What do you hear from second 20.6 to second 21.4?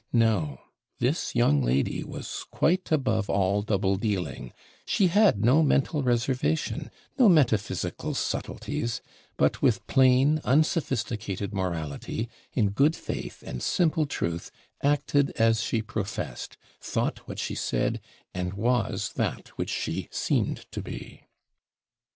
to be.